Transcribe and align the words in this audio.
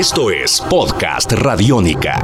Esto 0.00 0.30
es 0.30 0.62
Podcast 0.62 1.30
Radiónica. 1.30 2.22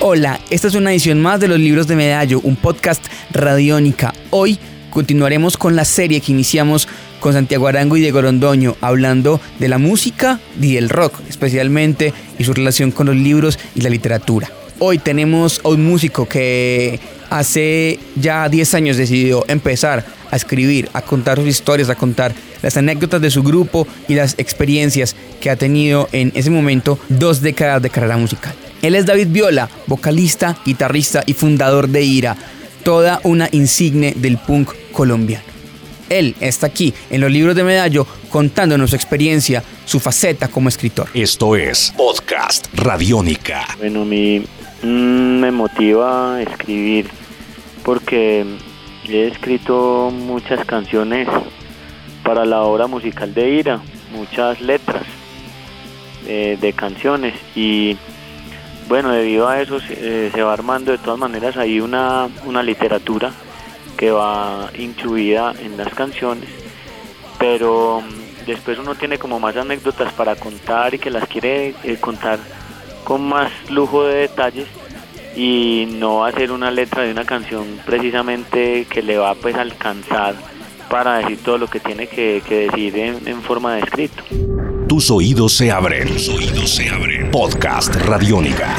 Hola, 0.00 0.38
esta 0.48 0.68
es 0.68 0.76
una 0.76 0.92
edición 0.92 1.20
más 1.20 1.40
de 1.40 1.48
los 1.48 1.58
libros 1.58 1.88
de 1.88 1.96
Medallo, 1.96 2.38
un 2.44 2.54
podcast 2.54 3.04
Radiónica. 3.32 4.14
Hoy 4.30 4.60
continuaremos 4.90 5.56
con 5.56 5.74
la 5.74 5.84
serie 5.84 6.20
que 6.20 6.30
iniciamos 6.30 6.86
con 7.18 7.32
Santiago 7.32 7.66
Arango 7.66 7.96
y 7.96 8.00
Diego 8.00 8.22
Rondoño, 8.22 8.76
hablando 8.80 9.40
de 9.58 9.68
la 9.68 9.78
música 9.78 10.38
y 10.60 10.74
del 10.74 10.88
rock, 10.88 11.18
especialmente, 11.28 12.14
y 12.38 12.44
su 12.44 12.52
relación 12.52 12.92
con 12.92 13.08
los 13.08 13.16
libros 13.16 13.58
y 13.74 13.80
la 13.80 13.90
literatura. 13.90 14.48
Hoy 14.78 14.98
tenemos 14.98 15.60
a 15.64 15.70
un 15.70 15.84
músico 15.84 16.28
que 16.28 17.00
hace 17.28 17.98
ya 18.14 18.48
10 18.48 18.74
años 18.74 18.96
decidió 18.96 19.44
empezar 19.48 20.04
a 20.34 20.36
escribir, 20.36 20.90
a 20.92 21.00
contar 21.00 21.38
sus 21.38 21.46
historias, 21.46 21.88
a 21.88 21.94
contar 21.94 22.34
las 22.60 22.76
anécdotas 22.76 23.20
de 23.20 23.30
su 23.30 23.44
grupo 23.44 23.86
y 24.08 24.14
las 24.14 24.34
experiencias 24.36 25.14
que 25.40 25.48
ha 25.48 25.54
tenido 25.54 26.08
en 26.10 26.32
ese 26.34 26.50
momento 26.50 26.98
dos 27.08 27.40
décadas 27.40 27.80
de 27.80 27.90
carrera 27.90 28.16
musical. 28.16 28.52
Él 28.82 28.96
es 28.96 29.06
David 29.06 29.28
Viola, 29.30 29.70
vocalista, 29.86 30.56
guitarrista 30.66 31.22
y 31.24 31.34
fundador 31.34 31.88
de 31.88 32.02
IRA, 32.02 32.36
toda 32.82 33.20
una 33.22 33.48
insigne 33.52 34.12
del 34.16 34.38
punk 34.38 34.70
colombiano. 34.90 35.44
Él 36.08 36.34
está 36.40 36.66
aquí 36.66 36.92
en 37.10 37.20
los 37.20 37.30
libros 37.30 37.54
de 37.54 37.62
Medallo 37.62 38.04
contándonos 38.28 38.90
su 38.90 38.96
experiencia, 38.96 39.62
su 39.84 40.00
faceta 40.00 40.48
como 40.48 40.68
escritor. 40.68 41.08
Esto 41.14 41.54
es 41.54 41.94
Podcast 41.96 42.66
Radiónica. 42.74 43.68
Bueno, 43.78 44.02
a 44.02 44.04
mí 44.04 44.44
mm, 44.82 44.86
me 45.38 45.52
motiva 45.52 46.34
a 46.34 46.42
escribir 46.42 47.08
porque 47.84 48.44
he 49.08 49.26
escrito 49.28 50.10
muchas 50.12 50.64
canciones 50.64 51.28
para 52.22 52.44
la 52.44 52.62
obra 52.62 52.86
musical 52.86 53.34
de 53.34 53.50
Ira, 53.50 53.80
muchas 54.12 54.60
letras 54.60 55.02
eh, 56.26 56.56
de 56.60 56.72
canciones. 56.72 57.34
Y 57.54 57.96
bueno, 58.88 59.10
debido 59.12 59.48
a 59.48 59.60
eso 59.60 59.80
se, 59.80 60.28
eh, 60.28 60.42
va 60.42 60.52
armando 60.52 60.92
de 60.92 60.98
todas 60.98 61.18
maneras 61.18 61.56
ahí 61.56 61.80
una, 61.80 62.28
una 62.46 62.62
literatura 62.62 63.32
que 63.96 64.10
va 64.10 64.70
incluida 64.78 65.54
en 65.60 65.76
las 65.76 65.94
canciones, 65.94 66.48
pero 67.38 68.00
mm, 68.00 68.46
después 68.46 68.78
uno 68.78 68.94
tiene 68.94 69.18
como 69.18 69.38
más 69.38 69.56
anécdotas 69.56 70.12
para 70.14 70.36
contar 70.36 70.94
y 70.94 70.98
que 70.98 71.10
las 71.10 71.28
quiere 71.28 71.74
eh, 71.84 71.96
contar 72.00 72.38
con 73.04 73.22
más 73.28 73.50
lujo 73.70 74.04
de 74.04 74.14
detalles 74.22 74.66
y 75.36 75.86
no 75.98 76.24
hacer 76.24 76.52
una 76.52 76.70
letra 76.70 77.02
de 77.02 77.12
una 77.12 77.24
canción 77.24 77.64
precisamente 77.84 78.86
que 78.88 79.02
le 79.02 79.18
va 79.18 79.34
pues 79.34 79.54
a 79.56 79.62
alcanzar 79.62 80.34
para 80.88 81.18
decir 81.18 81.38
todo 81.44 81.58
lo 81.58 81.66
que 81.66 81.80
tiene 81.80 82.06
que, 82.06 82.42
decir 82.48 82.96
en, 82.96 83.42
forma 83.42 83.74
de 83.74 83.80
escrito. 83.80 84.22
Tus 84.88 85.10
oídos 85.10 85.52
se 85.54 85.70
abren. 85.70 86.08
Tus 86.08 86.28
oídos 86.28 86.70
se 86.70 86.88
abren. 86.88 87.30
Podcast 87.30 87.94
Radiónica. 87.96 88.76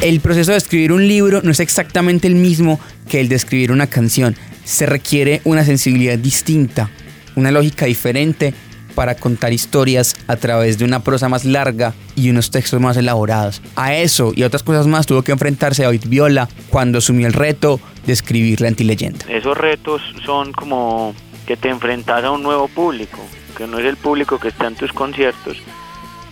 El 0.00 0.20
proceso 0.20 0.52
de 0.52 0.58
escribir 0.58 0.92
un 0.92 1.06
libro 1.06 1.40
no 1.42 1.50
es 1.50 1.60
exactamente 1.60 2.26
el 2.26 2.34
mismo 2.34 2.80
que 3.08 3.20
el 3.20 3.28
de 3.28 3.36
escribir 3.36 3.70
una 3.70 3.86
canción. 3.86 4.36
Se 4.64 4.86
requiere 4.86 5.40
una 5.44 5.64
sensibilidad 5.64 6.18
distinta, 6.18 6.90
una 7.36 7.50
lógica 7.50 7.86
diferente 7.86 8.54
para 8.98 9.14
contar 9.14 9.52
historias 9.52 10.16
a 10.26 10.34
través 10.34 10.76
de 10.76 10.84
una 10.84 11.04
prosa 11.04 11.28
más 11.28 11.44
larga 11.44 11.94
y 12.16 12.30
unos 12.30 12.50
textos 12.50 12.80
más 12.80 12.96
elaborados. 12.96 13.62
A 13.76 13.94
eso 13.94 14.32
y 14.34 14.42
a 14.42 14.48
otras 14.48 14.64
cosas 14.64 14.88
más 14.88 15.06
tuvo 15.06 15.22
que 15.22 15.30
enfrentarse 15.30 15.84
David 15.84 16.06
Viola 16.08 16.48
cuando 16.68 16.98
asumió 16.98 17.28
el 17.28 17.32
reto 17.32 17.78
de 18.04 18.12
escribir 18.12 18.60
la 18.60 18.66
antileyenda. 18.66 19.24
Esos 19.28 19.56
retos 19.56 20.02
son 20.26 20.52
como 20.52 21.14
que 21.46 21.56
te 21.56 21.68
enfrentas 21.68 22.24
a 22.24 22.32
un 22.32 22.42
nuevo 22.42 22.66
público, 22.66 23.18
que 23.56 23.68
no 23.68 23.78
es 23.78 23.84
el 23.84 23.96
público 23.96 24.40
que 24.40 24.48
está 24.48 24.66
en 24.66 24.74
tus 24.74 24.92
conciertos, 24.92 25.58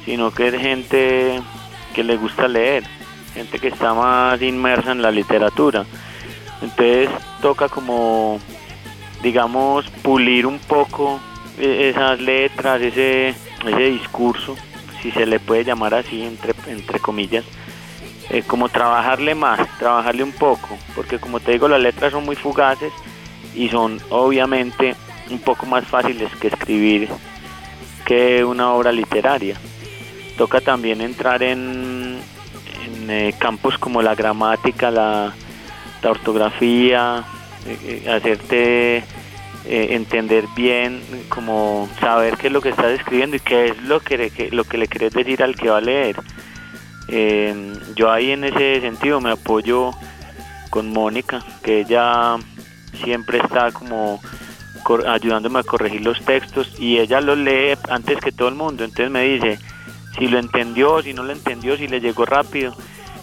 sino 0.04 0.32
que 0.32 0.48
es 0.48 0.60
gente 0.60 1.40
que 1.94 2.02
le 2.02 2.16
gusta 2.16 2.48
leer, 2.48 2.82
gente 3.32 3.60
que 3.60 3.68
está 3.68 3.94
más 3.94 4.42
inmersa 4.42 4.90
en 4.90 5.02
la 5.02 5.12
literatura. 5.12 5.84
Entonces 6.60 7.10
toca 7.40 7.68
como, 7.68 8.40
digamos, 9.22 9.88
pulir 10.02 10.46
un 10.46 10.58
poco 10.58 11.20
esas 11.58 12.20
letras, 12.20 12.80
ese, 12.82 13.28
ese 13.66 13.90
discurso, 13.90 14.56
si 15.02 15.10
se 15.10 15.26
le 15.26 15.40
puede 15.40 15.64
llamar 15.64 15.94
así, 15.94 16.22
entre, 16.22 16.54
entre 16.66 16.98
comillas, 16.98 17.44
eh, 18.30 18.42
como 18.46 18.68
trabajarle 18.68 19.34
más, 19.34 19.60
trabajarle 19.78 20.24
un 20.24 20.32
poco, 20.32 20.76
porque 20.94 21.18
como 21.18 21.38
te 21.38 21.52
digo, 21.52 21.68
las 21.68 21.80
letras 21.80 22.12
son 22.12 22.24
muy 22.24 22.34
fugaces 22.34 22.92
y 23.54 23.68
son 23.68 24.00
obviamente 24.10 24.96
un 25.30 25.38
poco 25.38 25.66
más 25.66 25.86
fáciles 25.86 26.34
que 26.36 26.48
escribir 26.48 27.08
que 28.04 28.44
una 28.44 28.72
obra 28.72 28.92
literaria. 28.92 29.56
Toca 30.36 30.60
también 30.60 31.00
entrar 31.00 31.42
en, 31.42 32.18
eh, 33.08 33.32
campos 33.38 33.78
como 33.78 34.02
la 34.02 34.14
gramática, 34.14 34.90
la, 34.90 35.32
ortografía, 36.02 37.24
eh, 37.66 38.06
hacerte 38.08 39.02
eh, 39.68 39.94
entender 39.96 40.44
bien, 40.54 41.02
como 41.28 41.88
saber 42.00 42.36
qué 42.36 42.46
es 42.46 42.52
lo 42.52 42.60
que 42.60 42.68
estás 42.68 42.92
escribiendo 42.98 43.36
y 43.36 43.40
qué 43.40 43.66
es 43.66 43.82
lo 43.82 44.00
que, 44.00 44.48
lo 44.52 44.64
que 44.64 44.78
le 44.78 44.88
querés 44.88 45.12
decir 45.12 45.42
al 45.42 45.56
que 45.56 45.70
va 45.70 45.78
a 45.78 45.80
leer. 45.80 46.16
Eh, 47.08 47.72
yo 47.94 48.10
ahí 48.10 48.30
en 48.30 48.44
ese 48.44 48.80
sentido 48.80 49.20
me 49.20 49.30
apoyo 49.30 49.90
con 50.70 50.92
Mónica, 50.92 51.44
que 51.62 51.80
ella 51.80 52.36
siempre 53.02 53.38
está 53.38 53.72
como 53.72 54.20
ayudándome 55.06 55.58
a 55.58 55.62
corregir 55.64 56.02
los 56.02 56.20
textos 56.24 56.72
y 56.78 56.98
ella 56.98 57.20
los 57.20 57.36
lee 57.36 57.76
antes 57.88 58.18
que 58.20 58.30
todo 58.30 58.48
el 58.48 58.54
mundo, 58.54 58.84
entonces 58.84 59.10
me 59.10 59.22
dice 59.22 59.58
si 60.16 60.28
lo 60.28 60.38
entendió, 60.38 61.02
si 61.02 61.12
no 61.12 61.24
lo 61.24 61.32
entendió, 61.32 61.76
si 61.76 61.88
le 61.88 62.00
llegó 62.00 62.24
rápido. 62.24 62.74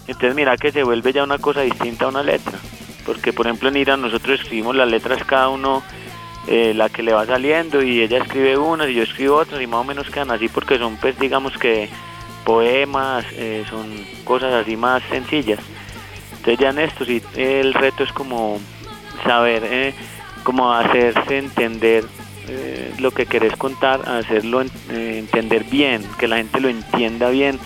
Entonces 0.08 0.36
mira 0.36 0.58
que 0.58 0.72
se 0.72 0.84
vuelve 0.84 1.14
ya 1.14 1.24
una 1.24 1.38
cosa 1.38 1.62
distinta 1.62 2.06
a 2.06 2.10
una 2.10 2.22
letra, 2.22 2.60
porque 3.06 3.32
por 3.32 3.48
ejemplo 3.48 3.70
en 3.70 3.78
Irán 3.78 4.02
nosotros 4.02 4.42
escribimos 4.42 4.76
las 4.76 4.90
letras 4.90 5.24
cada 5.24 5.50
uno 5.50 5.82
eh, 6.48 6.74
la 6.76 6.90
que 6.90 7.04
le 7.04 7.14
va 7.14 7.26
saliendo 7.26 7.82
y 7.82 8.02
ella 8.02 8.18
escribe 8.18 8.58
unas 8.58 8.90
y 8.90 8.96
yo 8.96 9.04
escribo 9.04 9.38
otras 9.38 9.62
y 9.62 9.68
más 9.68 9.80
o 9.80 9.84
menos 9.86 10.10
quedan 10.10 10.32
así 10.32 10.50
porque 10.50 10.78
son 10.78 10.98
pues 10.98 11.18
digamos 11.18 11.58
que 11.58 11.90
poemas, 12.44 13.26
eh, 13.34 13.64
son 13.70 13.86
cosas 14.26 14.54
así 14.54 14.76
más 14.76 15.02
sencillas. 15.10 15.60
Entonces 16.32 16.60
ya 16.60 16.70
en 16.72 16.80
esto 16.80 17.06
sí 17.06 17.22
el 17.36 17.74
reto 17.74 18.04
es 18.04 18.12
como 18.12 18.60
saber, 19.24 19.64
eh, 19.66 19.94
como 20.44 20.74
hacerse 20.74 21.38
entender 21.38 22.04
lo 23.00 23.12
que 23.12 23.26
querés 23.26 23.56
contar, 23.56 24.02
hacerlo 24.08 24.62
entender 24.90 25.64
bien, 25.64 26.04
que 26.20 26.28
la 26.28 26.36
gente 26.36 26.60
lo 26.60 26.68
entienda 26.68 27.30
bien, 27.30 27.58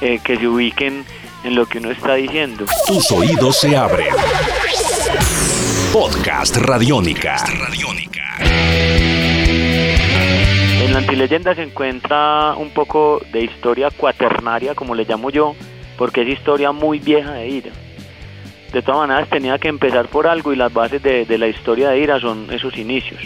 que 0.00 0.36
se 0.38 0.48
ubiquen 0.48 1.04
en 1.44 1.54
lo 1.54 1.66
que 1.66 1.78
uno 1.78 1.90
está 1.90 2.14
diciendo. 2.14 2.64
Tus 2.86 3.12
oídos 3.12 3.58
se 3.58 3.76
abren. 3.76 4.08
Podcast 5.92 6.56
Radiónica. 6.56 7.36
En 7.46 7.60
la 10.94 11.00
antileyenda 11.00 11.56
se 11.56 11.64
encuentra 11.64 12.54
un 12.56 12.70
poco 12.70 13.20
de 13.32 13.42
historia 13.42 13.90
cuaternaria, 13.90 14.76
como 14.76 14.94
le 14.94 15.04
llamo 15.04 15.28
yo, 15.28 15.56
porque 15.98 16.22
es 16.22 16.28
historia 16.28 16.70
muy 16.70 17.00
vieja 17.00 17.32
de 17.32 17.48
Ira. 17.48 17.72
De 18.72 18.80
todas 18.80 19.08
maneras 19.08 19.28
tenía 19.28 19.58
que 19.58 19.66
empezar 19.66 20.06
por 20.06 20.28
algo 20.28 20.52
y 20.52 20.56
las 20.56 20.72
bases 20.72 21.02
de, 21.02 21.26
la 21.36 21.48
historia 21.48 21.90
de 21.90 21.98
Ira 21.98 22.20
son 22.20 22.46
esos 22.52 22.78
inicios. 22.78 23.20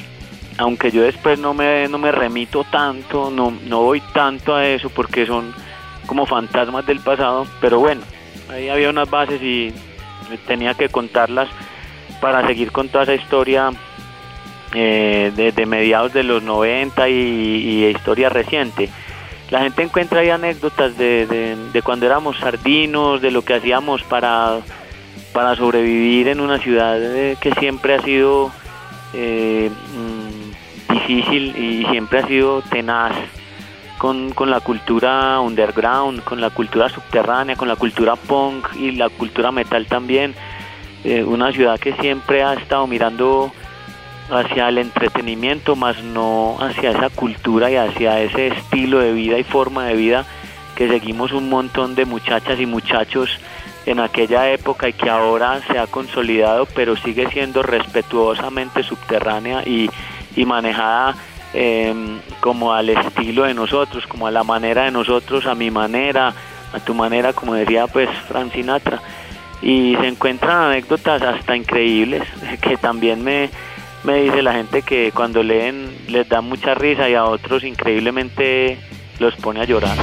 Aunque 0.57 0.91
yo 0.91 1.03
después 1.03 1.39
no 1.39 1.53
me, 1.53 1.87
no 1.89 1.99
me 1.99 2.11
remito 2.11 2.65
tanto, 2.65 3.31
no, 3.31 3.53
no 3.67 3.83
voy 3.83 4.01
tanto 4.15 4.55
a 4.55 4.67
eso 4.67 4.89
porque 4.89 5.27
son 5.27 5.53
como 6.07 6.25
fantasmas 6.25 6.87
del 6.87 7.01
pasado, 7.01 7.47
pero 7.61 7.81
bueno, 7.81 8.01
ahí 8.49 8.71
había 8.71 8.89
unas 8.89 9.11
bases 9.11 9.43
y 9.43 9.75
tenía 10.47 10.73
que 10.73 10.89
contarlas 10.89 11.51
para 12.19 12.47
seguir 12.47 12.73
con 12.73 12.89
toda 12.89 13.05
esa 13.05 13.15
historia 13.15 13.73
eh, 14.75 15.33
de, 15.35 15.67
mediados 15.67 16.13
de 16.13 16.23
los 16.23 16.43
90 16.43 17.09
y, 17.09 17.87
historia 17.87 18.29
reciente. 18.29 18.91
La 19.51 19.61
gente 19.61 19.83
encuentra 19.83 20.21
ahí 20.21 20.29
anécdotas 20.29 20.99
de, 20.99 21.81
cuando 21.83 22.05
éramos 22.05 22.37
sardinos, 22.37 23.23
de 23.23 23.31
lo 23.31 23.43
que 23.43 23.55
hacíamos 23.55 24.03
para, 24.03 24.59
para 25.33 25.57
sobrevivir 25.57 26.29
en 26.29 26.41
una 26.41 26.59
ciudad 26.59 26.99
eh, 27.01 27.39
que 27.41 27.55
siempre 27.55 27.95
ha 27.95 28.03
sido 28.03 28.53
eh, 29.15 29.71
mm, 29.97 30.93
difícil 30.93 31.57
y 31.57 31.87
siempre 31.87 32.19
ha 32.19 32.27
sido 32.27 32.61
tenaz 32.61 33.17
con, 33.97 34.33
con, 34.33 34.51
la 34.51 34.61
cultura 34.61 35.41
underground, 35.41 36.23
con 36.25 36.43
la 36.43 36.51
cultura 36.51 36.91
subterránea, 36.91 37.57
con 37.57 37.69
la 37.69 37.77
cultura 37.77 38.17
punk 38.17 38.77
y 38.77 38.91
la 38.93 39.09
cultura 39.09 39.51
metal 39.51 39.87
también. 39.87 40.35
una 41.05 41.53
ciudad 41.53 41.81
que 41.81 41.95
siempre 41.95 42.43
ha 42.43 42.53
estado 42.53 42.87
mirando 42.87 43.51
hacia 44.31 44.69
el 44.69 44.79
entretenimiento, 44.79 45.77
más 45.77 46.03
no 46.03 46.57
hacia 46.61 46.91
esa 46.91 47.11
cultura 47.11 47.71
y 47.71 47.77
hacia 47.77 48.21
ese 48.21 48.49
estilo 48.49 48.99
de 48.99 49.13
vida 49.13 49.39
y 49.39 49.45
forma 49.45 49.87
de 49.87 49.95
vida 49.95 50.27
que 50.79 50.89
seguimos 50.89 51.33
un 51.33 51.49
montón 51.49 51.97
de 51.97 52.05
muchachas 52.05 52.61
y 52.61 52.67
muchachos 52.67 53.31
en 53.85 53.99
aquella 53.99 54.51
época 54.53 54.89
y 54.89 54.93
que 54.93 55.11
ahora 55.11 55.61
se 55.67 55.79
ha 55.79 55.89
consolidado, 55.89 56.67
pero 56.75 56.95
sigue 56.95 57.29
siendo 57.31 57.65
respetuosamente 57.65 58.83
subterránea 58.83 59.63
y, 59.67 59.91
manejada 60.45 61.17
em, 61.53 62.21
como 62.39 62.73
al 62.73 62.91
estilo 62.91 63.43
de 63.43 63.55
nosotros, 63.55 64.07
como 64.07 64.29
a 64.29 64.31
la 64.31 64.45
manera 64.45 64.85
de 64.85 64.93
nosotros, 64.93 65.47
a 65.47 65.57
mi 65.57 65.69
manera, 65.69 66.33
a 66.73 66.79
tu 66.79 66.95
manera, 66.95 67.33
como 67.33 67.55
decía 67.55 67.89
pues 67.89 68.09
Frank 68.29 68.53
Sinatra. 68.53 69.03
Y 69.61 69.97
se 69.97 70.07
encuentran 70.07 70.71
anécdotas 70.71 71.23
hasta 71.23 71.57
increíbles, 71.57 72.23
que 72.61 72.77
también 72.77 73.25
me, 73.25 73.51
me 74.05 74.23
dice 74.23 74.43
la 74.43 74.53
gente 74.53 74.83
que 74.83 75.13
cuando 75.13 75.43
leen 75.43 75.91
les 76.09 76.29
da 76.29 76.41
mucha 76.41 76.75
risa 76.75 77.09
y 77.09 77.15
a 77.15 77.25
otros 77.25 77.65
increíblemente 77.65 78.79
los 79.19 79.35
pone 79.37 79.61
a 79.61 79.65
llorar. 79.65 79.97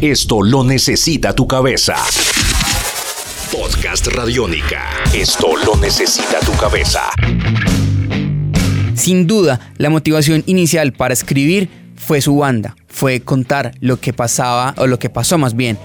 Esto 0.00 0.42
lo 0.42 0.62
necesita 0.62 1.34
tu 1.34 1.48
cabeza. 1.48 1.96
Podcast 3.52 4.06
Radiónica. 4.06 4.88
Esto 5.12 5.48
lo 5.66 5.74
necesita 5.76 6.38
tu 6.40 6.52
cabeza. 6.52 7.10
Sin 8.94 9.26
duda, 9.26 9.72
la 9.76 9.90
motivación 9.90 10.44
inicial 10.46 10.92
para 10.92 11.14
escribir 11.14 11.68
fue 11.96 12.20
su 12.20 12.36
banda, 12.36 12.76
fue 12.86 13.20
contar 13.20 13.72
lo 13.80 14.00
que 14.00 14.12
pasaba, 14.12 14.74
o 14.76 14.86
lo 14.86 14.98
que 14.98 15.10
pasó 15.10 15.38
más 15.38 15.56
bien, 15.56 15.78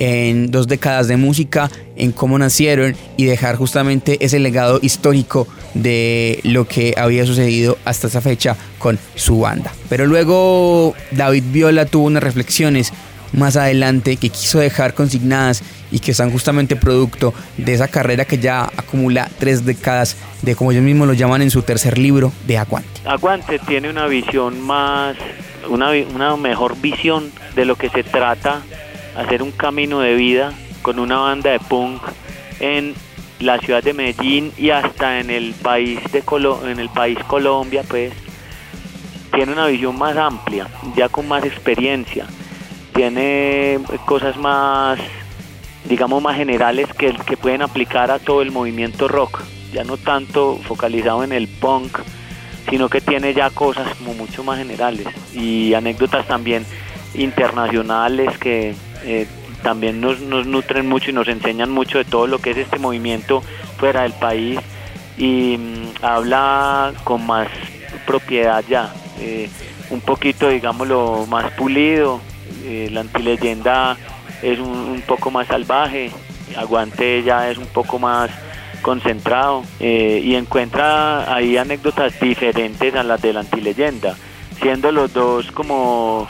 en 0.00 0.50
dos 0.50 0.66
décadas 0.66 1.06
de 1.06 1.16
música, 1.16 1.70
en 1.94 2.10
cómo 2.10 2.38
nacieron 2.38 2.96
y 3.16 3.26
dejar 3.26 3.54
justamente 3.54 4.24
ese 4.24 4.40
legado 4.40 4.80
histórico 4.82 5.46
de 5.74 6.40
lo 6.42 6.66
que 6.66 6.94
había 6.96 7.24
sucedido 7.26 7.78
hasta 7.84 8.08
esa 8.08 8.20
fecha 8.20 8.56
con 8.78 8.98
su 9.14 9.40
banda. 9.40 9.72
Pero 9.88 10.06
luego 10.06 10.94
David 11.12 11.44
Viola 11.52 11.84
tuvo 11.84 12.06
unas 12.06 12.22
reflexiones 12.22 12.92
más 13.32 13.56
adelante 13.56 14.16
que 14.16 14.30
quiso 14.30 14.58
dejar 14.58 14.94
consignadas 14.94 15.62
y 15.92 16.00
que 16.00 16.12
están 16.12 16.30
justamente 16.30 16.76
producto 16.76 17.34
de 17.58 17.74
esa 17.74 17.86
carrera 17.86 18.24
que 18.24 18.38
ya 18.38 18.64
acumula 18.76 19.28
tres 19.38 19.64
décadas 19.64 20.16
de 20.42 20.56
como 20.56 20.72
ellos 20.72 20.82
mismos 20.82 21.06
lo 21.06 21.14
llaman 21.14 21.42
en 21.42 21.50
su 21.50 21.62
tercer 21.62 21.98
libro 21.98 22.32
de 22.46 22.58
Aguante. 22.58 22.88
Aguante 23.04 23.58
tiene 23.60 23.90
una 23.90 24.06
visión 24.06 24.60
más, 24.60 25.16
una, 25.68 25.90
una 25.90 26.36
mejor 26.36 26.80
visión 26.80 27.30
de 27.54 27.66
lo 27.66 27.76
que 27.76 27.90
se 27.90 28.02
trata 28.02 28.62
hacer 29.20 29.42
un 29.42 29.52
camino 29.52 30.00
de 30.00 30.14
vida 30.14 30.52
con 30.82 30.98
una 30.98 31.18
banda 31.18 31.50
de 31.50 31.60
punk 31.60 32.02
en 32.58 32.94
la 33.38 33.58
ciudad 33.58 33.82
de 33.82 33.92
Medellín 33.92 34.52
y 34.56 34.70
hasta 34.70 35.20
en 35.20 35.30
el 35.30 35.54
país 35.54 36.00
de 36.12 36.22
Colo 36.22 36.66
en 36.66 36.78
el 36.78 36.88
país 36.88 37.18
Colombia 37.26 37.82
pues 37.88 38.12
tiene 39.32 39.52
una 39.52 39.66
visión 39.66 39.98
más 39.98 40.16
amplia 40.16 40.66
ya 40.96 41.08
con 41.08 41.28
más 41.28 41.44
experiencia. 41.44 42.26
Tiene 42.94 43.78
cosas 44.04 44.36
más, 44.36 44.98
digamos, 45.84 46.20
más 46.20 46.36
generales 46.36 46.88
que, 46.92 47.14
que 47.14 47.36
pueden 47.36 47.62
aplicar 47.62 48.10
a 48.10 48.18
todo 48.18 48.42
el 48.42 48.50
movimiento 48.50 49.06
rock, 49.06 49.42
ya 49.72 49.84
no 49.84 49.96
tanto 49.96 50.58
focalizado 50.64 51.22
en 51.22 51.32
el 51.32 51.46
punk, 51.46 51.98
sino 52.68 52.88
que 52.88 53.00
tiene 53.00 53.32
ya 53.32 53.50
cosas 53.50 53.94
como 53.96 54.14
mucho 54.14 54.42
más 54.42 54.58
generales 54.58 55.06
y 55.32 55.72
anécdotas 55.74 56.26
también 56.26 56.66
internacionales 57.14 58.36
que 58.38 58.74
eh, 59.04 59.26
también 59.62 60.00
nos, 60.00 60.20
nos, 60.20 60.46
nutren 60.46 60.88
mucho 60.88 61.10
y 61.10 61.12
nos 61.12 61.28
enseñan 61.28 61.70
mucho 61.70 61.98
de 61.98 62.04
todo 62.04 62.26
lo 62.26 62.38
que 62.38 62.50
es 62.50 62.56
este 62.56 62.78
movimiento 62.78 63.42
fuera 63.78 64.02
del 64.02 64.12
país 64.12 64.58
y 65.18 65.58
mm, 65.58 66.04
habla 66.04 66.92
con 67.04 67.26
más 67.26 67.48
propiedad 68.06 68.64
ya, 68.68 68.92
eh, 69.20 69.48
un 69.90 70.00
poquito 70.00 70.48
digámoslo 70.48 71.26
más 71.28 71.52
pulido, 71.52 72.20
eh, 72.64 72.88
la 72.90 73.00
antileyenda 73.00 73.96
es 74.42 74.58
un, 74.58 75.02
poco 75.06 75.30
más 75.30 75.46
salvaje, 75.46 76.10
Aguante 76.56 77.22
ya 77.22 77.50
es 77.50 77.58
un 77.58 77.66
poco 77.66 77.98
más 77.98 78.30
concentrado 78.82 79.62
eh, 79.78 80.20
y 80.24 80.34
encuentra 80.34 81.32
ahí 81.32 81.56
anécdotas 81.56 82.18
diferentes 82.18 82.94
a 82.94 83.02
las 83.02 83.20
de 83.20 83.32
la 83.32 83.40
antileyenda, 83.40 84.16
siendo 84.60 84.90
los 84.90 85.12
dos 85.12 85.52
como 85.52 86.26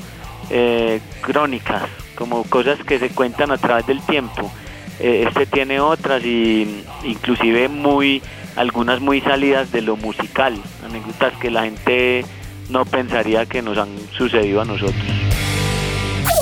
crónicas, 1.23 1.83
como 2.21 2.45
cosas 2.45 2.79
que 2.85 2.99
se 2.99 3.09
cuentan 3.09 3.51
a 3.51 3.57
través 3.57 3.87
del 3.87 4.03
tiempo. 4.03 4.53
este 5.01 5.47
tiene 5.47 5.81
otras 5.81 6.23
y 6.23 6.85
inclusive 7.03 7.69
muy 7.69 8.23
algunas 8.57 9.01
muy 9.01 9.23
salidas 9.23 9.73
de 9.73 9.81
lo 9.81 9.97
musical, 9.97 10.61
anécdotas 10.85 11.33
que 11.39 11.51
la 11.51 11.63
gente 11.63 12.27
no 12.69 12.85
pensaría 12.85 13.47
que 13.47 13.63
nos 13.63 13.79
han 13.79 13.89
sucedido 14.17 14.61
a 14.61 14.67
nosotros. 14.67 15.03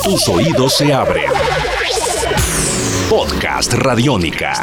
Tus 0.03 0.27
oídos 0.27 0.75
se 0.75 0.93
abren. 0.93 1.31
Podcast 3.09 3.73
Radiónica. 3.73 4.61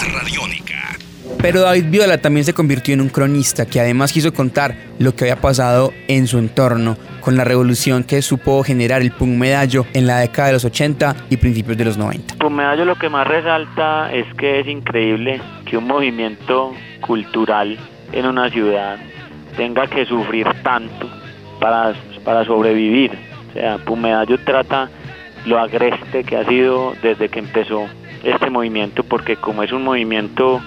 Pero 1.40 1.60
David 1.60 1.84
Viola 1.90 2.18
también 2.18 2.44
se 2.44 2.52
convirtió 2.52 2.94
en 2.94 3.00
un 3.00 3.08
cronista 3.08 3.66
que 3.66 3.80
además 3.80 4.12
quiso 4.12 4.32
contar 4.32 4.74
lo 4.98 5.14
que 5.14 5.24
había 5.24 5.40
pasado 5.40 5.92
en 6.08 6.26
su 6.26 6.38
entorno 6.38 6.96
con 7.20 7.36
la 7.36 7.44
revolución 7.44 8.04
que 8.04 8.22
supo 8.22 8.62
generar 8.64 9.02
el 9.02 9.12
Punk 9.12 9.36
Medallo 9.36 9.86
en 9.92 10.06
la 10.06 10.18
década 10.18 10.48
de 10.48 10.54
los 10.54 10.64
80 10.64 11.16
y 11.30 11.36
principios 11.36 11.76
de 11.76 11.84
los 11.84 11.98
90. 11.98 12.36
Punk 12.36 12.52
Medallo 12.52 12.84
lo 12.84 12.96
que 12.96 13.08
más 13.08 13.26
resalta 13.26 14.12
es 14.12 14.26
que 14.34 14.60
es 14.60 14.66
increíble 14.66 15.40
que 15.64 15.76
un 15.76 15.86
movimiento 15.86 16.72
cultural 17.00 17.78
en 18.12 18.26
una 18.26 18.50
ciudad 18.50 18.98
tenga 19.56 19.86
que 19.86 20.06
sufrir 20.06 20.46
tanto 20.62 21.08
para, 21.60 21.94
para 22.24 22.44
sobrevivir. 22.44 23.12
O 23.50 23.52
sea, 23.52 23.78
Punk 23.78 23.98
Medallo 23.98 24.38
trata 24.38 24.90
lo 25.46 25.58
agreste 25.58 26.24
que 26.24 26.36
ha 26.36 26.44
sido 26.44 26.94
desde 27.02 27.28
que 27.28 27.38
empezó 27.38 27.86
este 28.24 28.50
movimiento, 28.50 29.04
porque 29.04 29.36
como 29.36 29.62
es 29.62 29.72
un 29.72 29.84
movimiento 29.84 30.60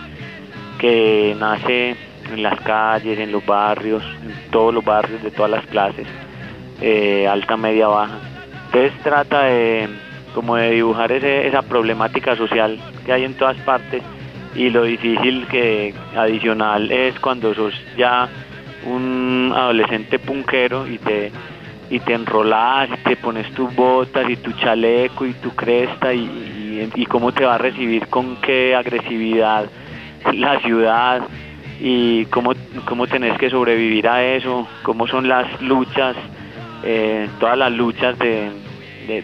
que 0.80 1.36
nace 1.38 1.96
en 2.32 2.44
las 2.44 2.60
calles, 2.62 3.20
en 3.20 3.32
los 3.32 3.46
barrios, 3.46 4.04
en 4.24 4.52
todos 4.52 4.74
los 4.74 4.84
barrios 4.84 5.22
de 5.22 5.32
todas 5.32 5.52
las 5.52 5.66
clases, 5.68 6.08
eh, 6.82 7.28
alta, 7.28 7.58
media, 7.58 7.88
baja. 7.88 8.20
Entonces 8.66 8.94
trata 9.04 9.44
de 9.44 9.90
como 10.34 10.56
de 10.56 10.72
dibujar 10.72 11.12
esa 11.12 11.62
problemática 11.64 12.36
social 12.36 12.80
que 13.06 13.12
hay 13.12 13.26
en 13.26 13.34
todas 13.34 13.58
partes 13.58 14.04
y 14.56 14.70
lo 14.70 14.84
difícil 14.84 15.48
que 15.48 15.94
adicional 16.16 16.92
es 16.92 17.20
cuando 17.20 17.54
sos 17.54 17.74
ya 17.98 18.30
un 18.86 19.52
adolescente 19.56 20.20
punquero 20.20 20.88
y 20.88 20.98
te 20.98 21.32
y 21.90 22.00
te 22.00 22.14
enrolas 22.14 22.88
y 22.92 23.10
te 23.10 23.16
pones 23.16 23.52
tus 23.54 23.74
botas 23.76 24.30
y 24.30 24.36
tu 24.36 24.52
chaleco 24.54 25.26
y 25.26 25.34
tu 25.34 25.50
cresta 25.56 26.14
y, 26.14 26.92
y, 26.94 27.06
cómo 27.08 27.32
te 27.32 27.46
va 27.46 27.56
a 27.56 27.58
recibir 27.58 28.08
con 28.08 28.36
qué 28.38 28.76
agresividad 28.76 29.66
la 30.34 30.60
ciudad 30.62 31.22
y 31.80 32.26
cómo, 32.26 32.54
cómo 32.86 33.08
tenés 33.08 33.38
que 33.38 33.50
sobrevivir 33.50 34.08
a 34.08 34.24
eso, 34.24 34.68
cómo 34.84 35.08
son 35.08 35.28
las 35.28 35.62
luchas, 35.62 36.16
eh, 36.84 37.28
todas 37.40 37.58
las 37.58 37.72
luchas 37.72 38.18
de, 38.20 38.52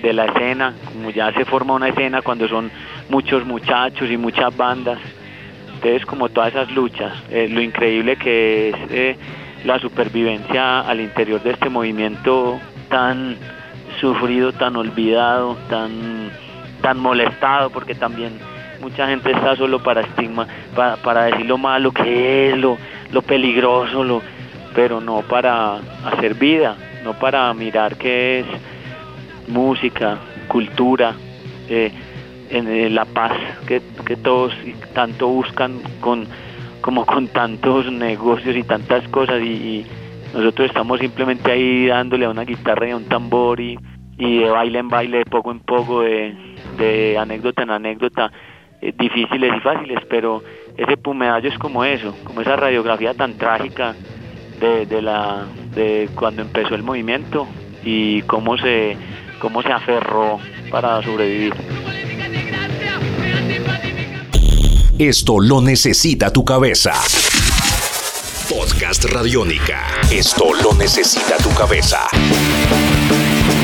de, 0.01 0.13
la 0.13 0.25
escena, 0.25 0.73
como 0.85 1.11
ya 1.11 1.31
se 1.33 1.45
forma 1.45 1.73
una 1.73 1.89
escena 1.89 2.21
cuando 2.21 2.47
son 2.47 2.71
muchos 3.09 3.45
muchachos 3.45 4.09
y 4.09 4.17
muchas 4.17 4.55
bandas, 4.55 4.99
entonces 5.75 6.05
como 6.05 6.29
todas 6.29 6.53
esas 6.53 6.71
luchas, 6.71 7.13
eh, 7.29 7.47
lo 7.49 7.61
increíble 7.61 8.15
que 8.15 8.69
es 8.69 8.75
eh, 8.89 9.15
la 9.65 9.79
supervivencia 9.79 10.81
al 10.81 11.01
interior 11.01 11.41
de 11.43 11.51
este 11.51 11.69
movimiento 11.69 12.59
tan 12.89 13.37
sufrido, 13.99 14.53
tan 14.53 14.75
olvidado, 14.75 15.57
tan, 15.69 16.31
tan 16.81 16.99
molestado, 16.99 17.69
porque 17.69 17.95
también 17.95 18.33
mucha 18.81 19.07
gente 19.07 19.31
está 19.31 19.55
solo 19.55 19.81
para 19.81 20.01
estigma, 20.01 20.47
para, 20.75 20.97
para 20.97 21.25
decir 21.25 21.45
lo 21.45 21.57
malo 21.57 21.91
que 21.91 22.49
es, 22.49 22.57
lo, 22.57 22.77
lo 23.11 23.21
peligroso, 23.21 24.03
lo, 24.03 24.21
pero 24.73 25.01
no 25.01 25.21
para 25.21 25.77
hacer 26.05 26.35
vida, 26.35 26.75
no 27.03 27.13
para 27.13 27.53
mirar 27.53 27.97
qué 27.97 28.39
es 28.39 28.45
música, 29.47 30.17
cultura, 30.47 31.15
eh, 31.69 31.91
en, 32.49 32.93
la 32.93 33.05
paz 33.05 33.33
que, 33.67 33.81
que 34.05 34.15
todos 34.15 34.53
tanto 34.93 35.27
buscan 35.27 35.79
con 35.99 36.27
como 36.81 37.03
con 37.03 37.27
tantos 37.29 37.91
negocios 37.91 38.55
y 38.55 38.61
tantas 38.61 39.07
cosas 39.07 39.41
y, 39.41 39.83
nosotros 40.35 40.67
estamos 40.67 40.99
simplemente 40.99 41.49
ahí 41.49 41.87
dándole 41.87 42.25
a 42.25 42.29
una 42.29 42.43
guitarra 42.43 42.89
y 42.89 42.91
a 42.91 42.97
un 42.97 43.05
tambor 43.05 43.61
y, 43.61 43.77
de 44.17 44.49
baile 44.49 44.79
en 44.79 44.89
baile, 44.89 45.19
de 45.19 45.25
poco 45.25 45.51
en 45.51 45.61
poco, 45.61 46.01
de, 46.01 47.17
anécdota 47.17 47.63
en 47.63 47.69
anécdota, 47.69 48.33
difíciles 48.97 49.53
y 49.57 49.59
fáciles, 49.61 49.99
pero 50.09 50.43
ese 50.77 50.97
pumedallo 50.97 51.49
es 51.49 51.57
como 51.57 51.83
eso, 51.83 52.15
como 52.23 52.41
esa 52.41 52.55
radiografía 52.55 53.13
tan 53.13 53.33
trágica 53.35 53.95
de, 54.59 54.85
de, 54.85 55.01
la, 55.01 55.45
de 55.73 56.09
cuando 56.15 56.41
empezó 56.41 56.75
el 56.75 56.83
movimiento 56.83 57.47
y 57.83 58.21
cómo 58.23 58.57
se, 58.57 58.97
cómo 59.39 59.61
se 59.61 59.71
aferró 59.71 60.39
para 60.69 61.01
sobrevivir. 61.01 61.53
Esto 64.97 65.39
lo 65.39 65.61
necesita 65.61 66.31
tu 66.31 66.45
cabeza. 66.45 66.93
Podcast 68.49 69.03
Radiónica. 69.05 69.83
Esto 70.11 70.53
lo 70.63 70.73
necesita 70.73 71.35
tu 71.37 71.49
cabeza. 71.53 72.07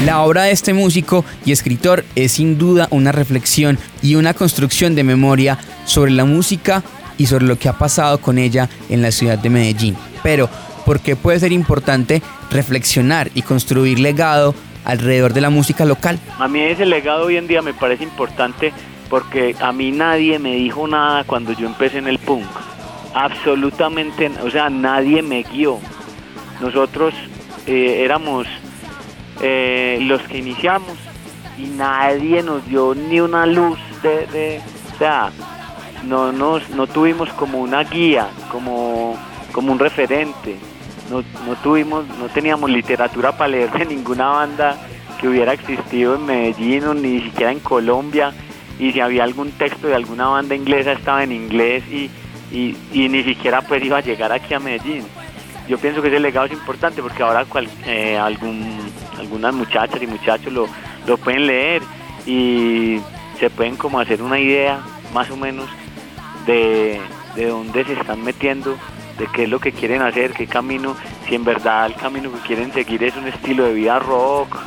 La 0.05 0.23
obra 0.23 0.43
de 0.43 0.51
este 0.51 0.73
músico 0.73 1.23
y 1.45 1.51
escritor 1.51 2.03
es 2.15 2.31
sin 2.31 2.57
duda 2.57 2.87
una 2.89 3.11
reflexión 3.11 3.77
y 4.01 4.15
una 4.15 4.33
construcción 4.33 4.95
de 4.95 5.03
memoria 5.03 5.59
sobre 5.85 6.09
la 6.09 6.25
música 6.25 6.81
y 7.19 7.27
sobre 7.27 7.45
lo 7.45 7.59
que 7.59 7.69
ha 7.69 7.73
pasado 7.73 8.19
con 8.19 8.39
ella 8.39 8.67
en 8.89 9.03
la 9.03 9.11
ciudad 9.11 9.37
de 9.37 9.51
Medellín. 9.51 9.95
Pero, 10.23 10.49
¿por 10.87 11.01
qué 11.01 11.15
puede 11.15 11.39
ser 11.39 11.51
importante 11.51 12.23
reflexionar 12.49 13.29
y 13.35 13.43
construir 13.43 13.99
legado 13.99 14.55
alrededor 14.85 15.33
de 15.33 15.41
la 15.41 15.51
música 15.51 15.85
local? 15.85 16.19
A 16.39 16.47
mí 16.47 16.61
ese 16.61 16.87
legado 16.87 17.27
hoy 17.27 17.37
en 17.37 17.47
día 17.47 17.61
me 17.61 17.75
parece 17.75 18.03
importante 18.03 18.73
porque 19.07 19.55
a 19.59 19.71
mí 19.71 19.91
nadie 19.91 20.39
me 20.39 20.55
dijo 20.55 20.87
nada 20.87 21.25
cuando 21.25 21.53
yo 21.53 21.67
empecé 21.67 21.99
en 21.99 22.07
el 22.07 22.17
punk. 22.17 22.47
Absolutamente, 23.13 24.31
o 24.43 24.49
sea, 24.49 24.71
nadie 24.71 25.21
me 25.21 25.43
guió. 25.43 25.77
Nosotros 26.59 27.13
eh, 27.67 28.01
éramos 28.03 28.47
eh, 29.41 29.99
los 30.01 30.21
que 30.23 30.37
iniciamos 30.37 30.97
y 31.57 31.65
nadie 31.67 32.43
nos 32.43 32.65
dio 32.67 32.95
ni 32.95 33.19
una 33.19 33.45
luz 33.45 33.79
de, 34.01 34.61
o 34.93 34.97
sea, 34.97 35.31
no 36.05 36.31
nos 36.31 36.69
no 36.71 36.87
tuvimos 36.87 37.29
como 37.33 37.59
una 37.59 37.83
guía, 37.83 38.27
como 38.51 39.17
como 39.51 39.71
un 39.71 39.79
referente. 39.79 40.55
No, 41.09 41.23
no 41.45 41.55
tuvimos, 41.61 42.05
no 42.19 42.29
teníamos 42.29 42.69
literatura 42.69 43.33
para 43.33 43.49
leer 43.49 43.71
de 43.71 43.85
ninguna 43.85 44.29
banda 44.29 44.77
que 45.19 45.27
hubiera 45.27 45.53
existido 45.53 46.15
en 46.15 46.25
Medellín 46.25 46.85
o 46.85 46.93
ni 46.93 47.21
siquiera 47.21 47.51
en 47.51 47.59
Colombia 47.59 48.33
y 48.79 48.91
si 48.91 48.99
había 48.99 49.23
algún 49.23 49.51
texto 49.51 49.87
de 49.87 49.95
alguna 49.95 50.27
banda 50.27 50.55
inglesa 50.55 50.93
estaba 50.93 51.23
en 51.23 51.31
inglés 51.31 51.83
y, 51.91 52.09
y, 52.51 53.09
ni 53.09 53.23
siquiera 53.23 53.61
pues 53.61 53.83
iba 53.83 53.97
a 53.97 54.01
llegar 54.01 54.31
aquí 54.31 54.55
a 54.55 54.59
Medellín. 54.59 55.03
Yo 55.67 55.77
pienso 55.77 56.01
que 56.01 56.07
ese 56.07 56.19
legado 56.19 56.47
es 56.47 56.53
importante 56.53 57.01
porque 57.01 57.21
ahora 57.21 57.45
cual, 57.45 57.69
eh, 57.85 58.17
algún, 58.17 58.80
algunas 59.31 59.53
muchachas 59.53 60.01
y 60.01 60.07
muchachos 60.07 60.51
lo, 60.51 60.67
lo 61.07 61.17
pueden 61.17 61.47
leer 61.47 61.81
y 62.25 62.99
se 63.39 63.49
pueden 63.49 63.77
como 63.77 63.97
hacer 63.97 64.21
una 64.21 64.37
idea 64.37 64.81
más 65.13 65.31
o 65.31 65.37
menos 65.37 65.69
de, 66.45 66.99
de 67.35 67.45
dónde 67.47 67.85
se 67.85 67.93
están 67.93 68.21
metiendo, 68.23 68.75
de 69.17 69.27
qué 69.27 69.43
es 69.43 69.49
lo 69.49 69.59
que 69.59 69.71
quieren 69.71 70.01
hacer, 70.01 70.33
qué 70.33 70.47
camino, 70.47 70.97
si 71.27 71.35
en 71.35 71.45
verdad 71.45 71.85
el 71.85 71.95
camino 71.95 72.29
que 72.29 72.39
quieren 72.39 72.73
seguir 72.73 73.03
es 73.05 73.15
un 73.15 73.27
estilo 73.27 73.63
de 73.63 73.73
vida 73.73 73.99
rock 73.99 74.57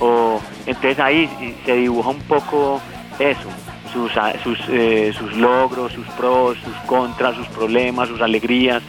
o 0.00 0.40
entonces 0.66 0.98
ahí 0.98 1.56
se 1.64 1.76
dibuja 1.76 2.10
un 2.10 2.22
poco 2.22 2.80
eso, 3.20 3.48
sus, 3.92 4.10
sus, 4.42 4.58
eh, 4.68 5.12
sus 5.16 5.36
logros, 5.36 5.92
sus 5.92 6.06
pros, 6.08 6.58
sus 6.58 6.74
contras, 6.86 7.36
sus 7.36 7.46
problemas, 7.48 8.08
sus 8.08 8.20
alegrías. 8.20 8.82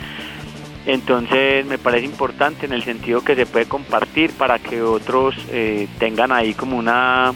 Entonces 0.85 1.65
me 1.65 1.77
parece 1.77 2.05
importante 2.05 2.65
en 2.65 2.73
el 2.73 2.83
sentido 2.83 3.21
que 3.21 3.35
se 3.35 3.45
puede 3.45 3.65
compartir 3.65 4.31
para 4.31 4.59
que 4.59 4.81
otros 4.81 5.35
eh, 5.51 5.87
tengan 5.99 6.31
ahí 6.31 6.53
como 6.53 6.77
una, 6.77 7.33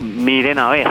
miren 0.00 0.58
a 0.58 0.70
ver, 0.70 0.88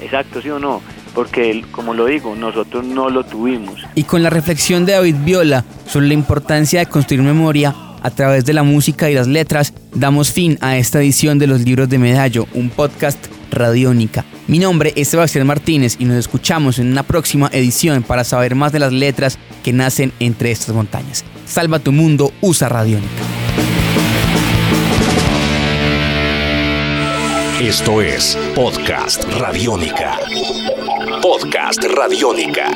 exacto, 0.00 0.42
sí 0.42 0.50
o 0.50 0.58
no, 0.58 0.82
porque 1.14 1.64
como 1.70 1.94
lo 1.94 2.06
digo, 2.06 2.34
nosotros 2.36 2.84
no 2.84 3.08
lo 3.08 3.24
tuvimos. 3.24 3.80
Y 3.94 4.04
con 4.04 4.22
la 4.22 4.30
reflexión 4.30 4.84
de 4.84 4.92
David 4.92 5.16
Viola 5.24 5.64
sobre 5.86 6.08
la 6.08 6.14
importancia 6.14 6.80
de 6.80 6.86
construir 6.86 7.22
memoria 7.22 7.74
a 8.02 8.10
través 8.10 8.44
de 8.44 8.52
la 8.52 8.62
música 8.62 9.10
y 9.10 9.14
las 9.14 9.26
letras, 9.26 9.72
damos 9.94 10.30
fin 10.30 10.58
a 10.60 10.76
esta 10.76 11.00
edición 11.00 11.38
de 11.38 11.46
los 11.46 11.62
libros 11.62 11.88
de 11.88 11.98
Medallo, 11.98 12.46
un 12.52 12.68
podcast 12.68 13.26
radiónica. 13.54 14.24
Mi 14.46 14.58
nombre 14.58 14.92
es 14.96 15.08
Sebastián 15.08 15.46
Martínez 15.46 15.96
y 15.98 16.04
nos 16.04 16.16
escuchamos 16.16 16.78
en 16.78 16.92
una 16.92 17.02
próxima 17.02 17.48
edición 17.52 18.02
para 18.02 18.24
saber 18.24 18.54
más 18.54 18.72
de 18.72 18.80
las 18.80 18.92
letras 18.92 19.38
que 19.62 19.72
nacen 19.72 20.12
entre 20.20 20.50
estas 20.50 20.74
montañas. 20.74 21.24
Salva 21.46 21.78
tu 21.78 21.92
mundo, 21.92 22.32
usa 22.40 22.68
radiónica. 22.68 23.22
Esto 27.60 28.02
es 28.02 28.36
Podcast 28.54 29.24
Radiónica. 29.38 30.18
Podcast 31.22 31.82
Radiónica. 31.84 32.70